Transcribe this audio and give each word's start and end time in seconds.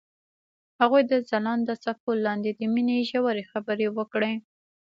هغوی 0.81 1.01
د 1.11 1.13
ځلانده 1.29 1.75
څپو 1.83 2.11
لاندې 2.25 2.49
د 2.53 2.61
مینې 2.73 2.97
ژورې 3.09 3.43
خبرې 3.51 3.87
وکړې. 3.97 4.33